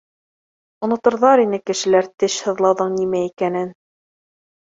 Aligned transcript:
Оноторҙар 0.87 1.41
ине 1.43 1.59
кешеләр 1.71 2.09
теш 2.25 2.39
һыҙлауҙың 2.47 2.97
нимә 3.03 3.23
икәнен. 3.27 3.71